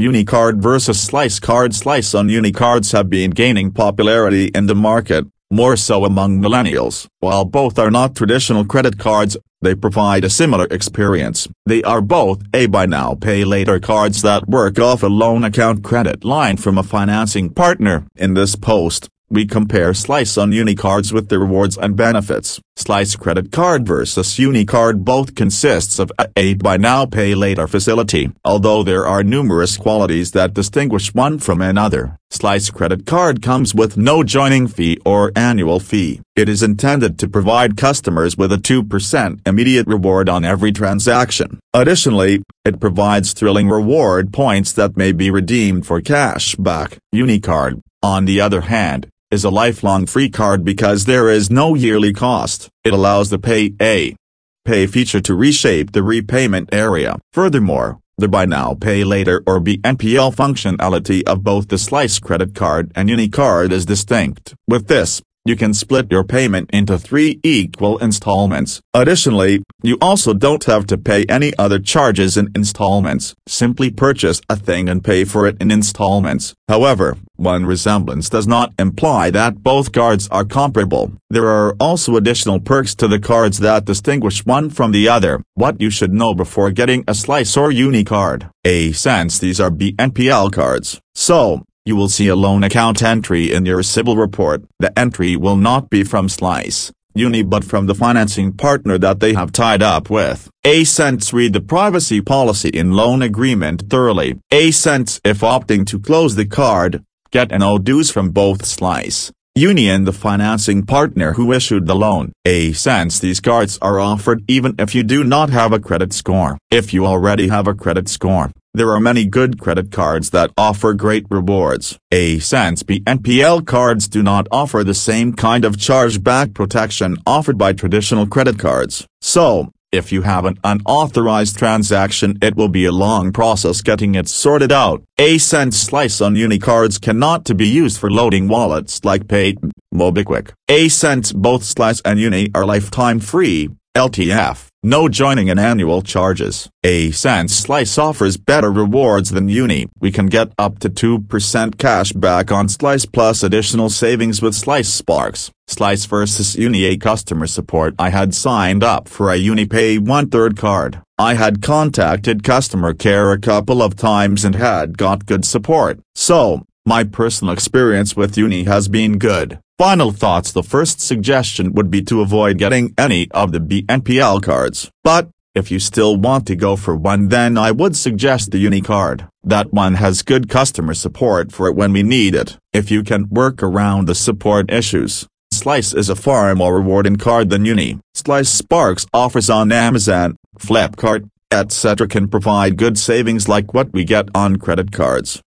Unicard 0.00 0.60
versus 0.62 1.00
Slice 1.00 1.38
Card 1.38 1.74
Slice 1.74 2.14
on 2.14 2.28
Unicards 2.28 2.92
have 2.92 3.10
been 3.10 3.30
gaining 3.30 3.70
popularity 3.70 4.46
in 4.54 4.66
the 4.66 4.74
market, 4.74 5.26
more 5.50 5.76
so 5.76 6.04
among 6.04 6.40
millennials. 6.40 7.06
While 7.20 7.44
both 7.44 7.78
are 7.78 7.90
not 7.90 8.16
traditional 8.16 8.64
credit 8.64 8.98
cards, 8.98 9.36
they 9.62 9.74
provide 9.74 10.24
a 10.24 10.30
similar 10.30 10.66
experience. 10.70 11.46
They 11.66 11.82
are 11.82 12.00
both 12.00 12.42
a 12.54 12.66
buy 12.66 12.86
now 12.86 13.14
pay 13.14 13.44
later 13.44 13.78
cards 13.78 14.22
that 14.22 14.48
work 14.48 14.78
off 14.78 15.02
a 15.02 15.06
loan 15.06 15.44
account 15.44 15.84
credit 15.84 16.24
line 16.24 16.56
from 16.56 16.78
a 16.78 16.82
financing 16.82 17.50
partner. 17.50 18.06
In 18.16 18.34
this 18.34 18.56
post, 18.56 19.08
we 19.30 19.46
compare 19.46 19.94
Slice 19.94 20.36
on 20.36 20.50
Unicards 20.50 21.12
with 21.12 21.28
the 21.28 21.38
rewards 21.38 21.78
and 21.78 21.96
benefits. 21.96 22.60
Slice 22.74 23.14
Credit 23.14 23.52
Card 23.52 23.86
versus 23.86 24.26
Unicard 24.38 25.04
both 25.04 25.36
consists 25.36 25.98
of 26.00 26.10
a 26.36 26.54
buy 26.54 26.76
now 26.76 27.06
pay 27.06 27.34
later 27.34 27.68
facility. 27.68 28.32
Although 28.44 28.82
there 28.82 29.06
are 29.06 29.22
numerous 29.22 29.76
qualities 29.76 30.32
that 30.32 30.54
distinguish 30.54 31.14
one 31.14 31.38
from 31.38 31.60
another, 31.60 32.16
Slice 32.30 32.70
Credit 32.70 33.06
Card 33.06 33.40
comes 33.40 33.74
with 33.74 33.96
no 33.96 34.24
joining 34.24 34.66
fee 34.66 34.98
or 35.04 35.30
annual 35.36 35.78
fee. 35.78 36.20
It 36.34 36.48
is 36.48 36.62
intended 36.62 37.18
to 37.18 37.28
provide 37.28 37.76
customers 37.76 38.36
with 38.36 38.50
a 38.50 38.56
2% 38.56 39.46
immediate 39.46 39.86
reward 39.86 40.28
on 40.28 40.44
every 40.44 40.72
transaction. 40.72 41.60
Additionally, 41.72 42.42
it 42.64 42.80
provides 42.80 43.32
thrilling 43.32 43.68
reward 43.68 44.32
points 44.32 44.72
that 44.72 44.96
may 44.96 45.12
be 45.12 45.30
redeemed 45.30 45.86
for 45.86 46.00
cash 46.00 46.56
back. 46.56 46.96
Unicard, 47.14 47.80
on 48.02 48.24
the 48.24 48.40
other 48.40 48.62
hand, 48.62 49.06
is 49.30 49.44
a 49.44 49.50
lifelong 49.50 50.06
free 50.06 50.28
card 50.28 50.64
because 50.64 51.04
there 51.04 51.28
is 51.28 51.50
no 51.50 51.76
yearly 51.76 52.12
cost. 52.12 52.68
It 52.82 52.92
allows 52.92 53.30
the 53.30 53.38
Pay 53.38 53.74
A 53.80 54.16
Pay 54.64 54.86
feature 54.86 55.20
to 55.20 55.34
reshape 55.34 55.92
the 55.92 56.02
repayment 56.02 56.68
area. 56.72 57.16
Furthermore, 57.32 57.98
the 58.18 58.28
Buy 58.28 58.44
Now 58.44 58.74
Pay 58.74 59.04
Later 59.04 59.42
or 59.46 59.60
BNPL 59.60 60.34
functionality 60.34 61.22
of 61.24 61.44
both 61.44 61.68
the 61.68 61.78
Slice 61.78 62.18
credit 62.18 62.54
card 62.54 62.90
and 62.94 63.08
Unicard 63.08 63.70
is 63.70 63.86
distinct. 63.86 64.54
With 64.66 64.88
this, 64.88 65.22
you 65.44 65.56
can 65.56 65.72
split 65.72 66.10
your 66.10 66.24
payment 66.24 66.68
into 66.72 66.98
three 66.98 67.40
equal 67.42 67.98
installments. 67.98 68.80
Additionally, 68.92 69.62
you 69.82 69.96
also 70.00 70.34
don't 70.34 70.64
have 70.64 70.86
to 70.86 70.98
pay 70.98 71.24
any 71.28 71.52
other 71.58 71.78
charges 71.78 72.36
in 72.36 72.50
installments. 72.54 73.34
Simply 73.48 73.90
purchase 73.90 74.42
a 74.48 74.56
thing 74.56 74.88
and 74.88 75.02
pay 75.02 75.24
for 75.24 75.46
it 75.46 75.56
in 75.60 75.70
installments. 75.70 76.54
However, 76.68 77.16
one 77.36 77.64
resemblance 77.64 78.28
does 78.28 78.46
not 78.46 78.74
imply 78.78 79.30
that 79.30 79.62
both 79.62 79.92
cards 79.92 80.28
are 80.30 80.44
comparable. 80.44 81.12
There 81.30 81.48
are 81.48 81.74
also 81.80 82.16
additional 82.16 82.60
perks 82.60 82.94
to 82.96 83.08
the 83.08 83.18
cards 83.18 83.60
that 83.60 83.86
distinguish 83.86 84.44
one 84.44 84.68
from 84.68 84.92
the 84.92 85.08
other. 85.08 85.42
What 85.54 85.80
you 85.80 85.88
should 85.88 86.12
know 86.12 86.34
before 86.34 86.70
getting 86.70 87.02
a 87.08 87.14
Slice 87.14 87.56
or 87.56 87.70
Unicard. 87.70 88.50
A 88.64 88.92
sense 88.92 89.38
these 89.38 89.58
are 89.58 89.70
BNPL 89.70 90.52
cards. 90.52 91.00
So, 91.14 91.64
you 91.84 91.96
will 91.96 92.08
see 92.08 92.28
a 92.28 92.36
loan 92.36 92.62
account 92.62 93.02
entry 93.02 93.52
in 93.52 93.64
your 93.64 93.82
CIBIL 93.82 94.16
report. 94.16 94.62
The 94.78 94.96
entry 94.98 95.36
will 95.36 95.56
not 95.56 95.88
be 95.88 96.04
from 96.04 96.28
Slice, 96.28 96.92
Uni 97.14 97.42
but 97.42 97.64
from 97.64 97.86
the 97.86 97.94
financing 97.94 98.52
partner 98.52 98.98
that 98.98 99.20
they 99.20 99.32
have 99.32 99.50
tied 99.50 99.82
up 99.82 100.10
with. 100.10 100.50
A-Sense 100.64 101.32
read 101.32 101.54
the 101.54 101.60
privacy 101.60 102.20
policy 102.20 102.68
in 102.68 102.92
loan 102.92 103.22
agreement 103.22 103.88
thoroughly. 103.88 104.38
A-Sense 104.50 105.20
if 105.24 105.40
opting 105.40 105.86
to 105.86 105.98
close 105.98 106.36
the 106.36 106.46
card, 106.46 107.02
get 107.30 107.50
an 107.50 107.62
dues 107.82 108.10
from 108.10 108.30
both 108.30 108.66
Slice, 108.66 109.32
Union 109.56 110.04
the 110.04 110.12
financing 110.12 110.86
partner 110.86 111.32
who 111.32 111.52
issued 111.52 111.88
the 111.88 111.96
loan. 111.96 112.30
A-Sense 112.44 113.18
these 113.18 113.40
cards 113.40 113.80
are 113.82 113.98
offered 113.98 114.44
even 114.46 114.76
if 114.78 114.94
you 114.94 115.02
do 115.02 115.24
not 115.24 115.50
have 115.50 115.72
a 115.72 115.80
credit 115.80 116.12
score. 116.12 116.56
If 116.70 116.94
you 116.94 117.04
already 117.04 117.48
have 117.48 117.66
a 117.66 117.74
credit 117.74 118.08
score, 118.08 118.52
there 118.74 118.92
are 118.92 119.00
many 119.00 119.24
good 119.24 119.58
credit 119.58 119.90
cards 119.90 120.30
that 120.30 120.52
offer 120.56 120.94
great 120.94 121.26
rewards. 121.30 121.98
A-Sense 122.12 122.84
BNPL 122.84 123.66
cards 123.66 124.06
do 124.06 124.22
not 124.22 124.46
offer 124.52 124.84
the 124.84 124.94
same 124.94 125.32
kind 125.32 125.64
of 125.64 125.74
chargeback 125.74 126.54
protection 126.54 127.16
offered 127.26 127.58
by 127.58 127.72
traditional 127.72 128.28
credit 128.28 128.56
cards. 128.56 129.04
So, 129.20 129.72
if 129.92 130.12
you 130.12 130.22
have 130.22 130.44
an 130.44 130.58
unauthorized 130.62 131.58
transaction 131.58 132.38
it 132.40 132.56
will 132.56 132.68
be 132.68 132.84
a 132.84 132.92
long 132.92 133.32
process 133.32 133.82
getting 133.82 134.14
it 134.14 134.28
sorted 134.28 134.72
out. 134.72 135.02
A-Sense 135.18 135.76
Slice 135.76 136.20
on 136.20 136.34
Unicards 136.34 137.00
cannot 137.00 137.44
to 137.44 137.54
be 137.54 137.68
used 137.68 137.98
for 137.98 138.10
loading 138.10 138.48
wallets 138.48 139.04
like 139.04 139.24
Paytm, 139.24 139.70
MobiKwik. 139.94 140.52
A-Sense 140.68 141.32
both 141.32 141.64
Slice 141.64 142.00
and 142.02 142.18
Uni 142.20 142.50
are 142.54 142.64
lifetime 142.64 143.20
free, 143.20 143.68
LTF. 143.96 144.68
No 144.82 145.08
joining 145.10 145.50
and 145.50 145.60
annual 145.60 146.00
charges. 146.00 146.70
A-Sense 146.84 147.54
Slice 147.54 147.98
offers 147.98 148.38
better 148.38 148.72
rewards 148.72 149.30
than 149.30 149.48
Uni. 149.48 149.88
We 150.00 150.10
can 150.10 150.26
get 150.26 150.52
up 150.56 150.78
to 150.78 150.88
2% 150.88 151.76
cash 151.76 152.12
back 152.12 152.50
on 152.50 152.68
Slice 152.68 153.04
plus 153.04 153.42
additional 153.42 153.90
savings 153.90 154.40
with 154.40 154.54
Slice 154.54 154.88
Sparks. 154.88 155.50
Slice 155.70 156.04
versus 156.06 156.56
Uni 156.56 156.96
customer 156.96 157.46
support 157.46 157.94
I 157.96 158.10
had 158.10 158.34
signed 158.34 158.82
up 158.82 159.08
for 159.08 159.30
a 159.30 159.38
UniPay 159.38 160.00
one-third 160.00 160.56
card. 160.56 161.00
I 161.16 161.34
had 161.34 161.62
contacted 161.62 162.42
customer 162.42 162.92
care 162.92 163.30
a 163.30 163.38
couple 163.38 163.80
of 163.80 163.94
times 163.94 164.44
and 164.44 164.56
had 164.56 164.98
got 164.98 165.26
good 165.26 165.44
support. 165.44 166.00
So, 166.16 166.66
my 166.84 167.04
personal 167.04 167.54
experience 167.54 168.16
with 168.16 168.36
Uni 168.36 168.64
has 168.64 168.88
been 168.88 169.16
good. 169.18 169.60
Final 169.78 170.10
thoughts 170.10 170.50
The 170.50 170.64
first 170.64 171.00
suggestion 171.00 171.72
would 171.74 171.88
be 171.88 172.02
to 172.02 172.20
avoid 172.20 172.58
getting 172.58 172.92
any 172.98 173.30
of 173.30 173.52
the 173.52 173.60
BNPL 173.60 174.42
cards. 174.42 174.90
But, 175.04 175.30
if 175.54 175.70
you 175.70 175.78
still 175.78 176.16
want 176.16 176.46
to 176.48 176.56
go 176.56 176.74
for 176.74 176.96
one 176.96 177.28
then 177.28 177.56
I 177.56 177.70
would 177.70 177.96
suggest 177.96 178.50
the 178.50 178.64
Unicard. 178.64 179.28
That 179.44 179.72
one 179.72 179.94
has 179.94 180.22
good 180.22 180.48
customer 180.48 180.94
support 180.94 181.52
for 181.52 181.68
it 181.68 181.76
when 181.76 181.92
we 181.92 182.02
need 182.02 182.34
it. 182.34 182.58
If 182.72 182.90
you 182.90 183.02
can 183.02 183.28
work 183.30 183.62
around 183.62 184.06
the 184.06 184.14
support 184.14 184.70
issues, 184.70 185.26
Slice 185.60 185.92
is 185.92 186.08
a 186.08 186.16
far 186.16 186.54
more 186.54 186.74
rewarding 186.74 187.16
card 187.16 187.50
than 187.50 187.66
Uni. 187.66 187.98
Slice 188.14 188.48
Sparks 188.48 189.04
offers 189.12 189.50
on 189.50 189.70
Amazon, 189.70 190.36
Flipkart, 190.58 191.28
etc. 191.50 192.08
can 192.08 192.28
provide 192.28 192.78
good 192.78 192.96
savings 192.96 193.46
like 193.46 193.74
what 193.74 193.92
we 193.92 194.04
get 194.04 194.30
on 194.34 194.56
credit 194.56 194.90
cards. 194.90 195.38